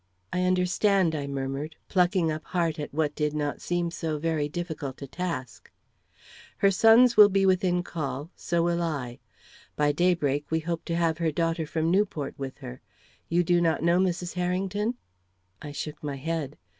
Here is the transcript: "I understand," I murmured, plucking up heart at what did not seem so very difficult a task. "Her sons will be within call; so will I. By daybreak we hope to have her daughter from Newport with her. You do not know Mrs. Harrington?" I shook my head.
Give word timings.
"I 0.33 0.41
understand," 0.45 1.13
I 1.13 1.27
murmured, 1.27 1.75
plucking 1.87 2.31
up 2.31 2.43
heart 2.45 2.79
at 2.79 2.91
what 2.91 3.13
did 3.13 3.35
not 3.35 3.61
seem 3.61 3.91
so 3.91 4.17
very 4.17 4.49
difficult 4.49 4.99
a 5.03 5.05
task. 5.05 5.69
"Her 6.57 6.71
sons 6.71 7.15
will 7.15 7.29
be 7.29 7.45
within 7.45 7.83
call; 7.83 8.31
so 8.35 8.63
will 8.63 8.81
I. 8.81 9.19
By 9.75 9.91
daybreak 9.91 10.49
we 10.49 10.61
hope 10.61 10.85
to 10.85 10.95
have 10.95 11.19
her 11.19 11.31
daughter 11.31 11.67
from 11.67 11.91
Newport 11.91 12.33
with 12.39 12.57
her. 12.65 12.81
You 13.29 13.43
do 13.43 13.61
not 13.61 13.83
know 13.83 13.99
Mrs. 13.99 14.33
Harrington?" 14.33 14.95
I 15.61 15.71
shook 15.71 16.01
my 16.01 16.15
head. 16.15 16.57